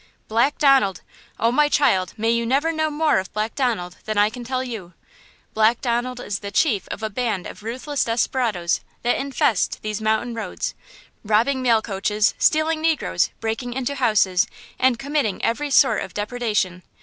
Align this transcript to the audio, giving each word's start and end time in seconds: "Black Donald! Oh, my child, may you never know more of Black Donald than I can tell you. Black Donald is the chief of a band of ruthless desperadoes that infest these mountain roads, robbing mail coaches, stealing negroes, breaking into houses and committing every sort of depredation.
"Black 0.27 0.57
Donald! 0.57 1.01
Oh, 1.39 1.51
my 1.51 1.69
child, 1.69 2.15
may 2.17 2.31
you 2.31 2.43
never 2.43 2.71
know 2.71 2.89
more 2.89 3.19
of 3.19 3.31
Black 3.33 3.53
Donald 3.53 3.97
than 4.05 4.17
I 4.17 4.31
can 4.31 4.43
tell 4.43 4.63
you. 4.63 4.93
Black 5.53 5.79
Donald 5.79 6.19
is 6.19 6.39
the 6.39 6.49
chief 6.49 6.87
of 6.87 7.03
a 7.03 7.09
band 7.11 7.45
of 7.45 7.61
ruthless 7.61 8.05
desperadoes 8.05 8.81
that 9.03 9.17
infest 9.17 9.79
these 9.83 10.01
mountain 10.01 10.33
roads, 10.33 10.73
robbing 11.23 11.61
mail 11.61 11.83
coaches, 11.83 12.33
stealing 12.39 12.81
negroes, 12.81 13.29
breaking 13.41 13.73
into 13.73 13.93
houses 13.93 14.47
and 14.79 14.97
committing 14.97 15.39
every 15.45 15.69
sort 15.69 16.01
of 16.01 16.15
depredation. 16.15 16.81